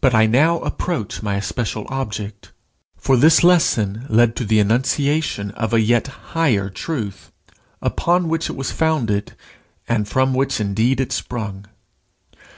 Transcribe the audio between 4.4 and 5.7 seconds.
the enunciation